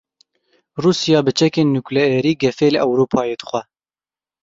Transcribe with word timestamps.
Rûsya 0.83 1.19
bi 1.25 1.31
çekên 1.39 1.67
nukleerî 1.75 2.33
gefê 2.41 2.67
li 2.73 2.79
Ewropayê 2.85 3.35
dixwe. 3.39 3.61